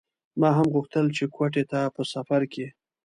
[0.39, 2.65] ما هم غوښتل چې کوټې ته په سفر کې.